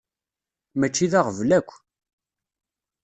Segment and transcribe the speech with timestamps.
[0.79, 1.69] Mačči d aɣbel akk.